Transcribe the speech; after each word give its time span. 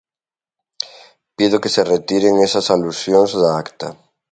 Pido 1.35 1.61
que 1.61 1.73
se 1.75 1.83
retiren 1.93 2.35
esas 2.47 2.65
alusións 2.75 3.31
da 3.41 3.49
acta. 3.63 3.89